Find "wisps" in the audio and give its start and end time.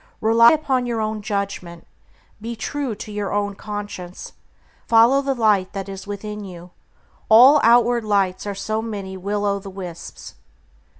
9.69-10.33